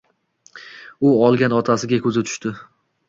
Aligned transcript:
U 1.09 1.13
olgan 1.27 1.55
otasiga 1.59 2.01
ko‘zi 2.07 2.25
tushdi. 2.31 2.55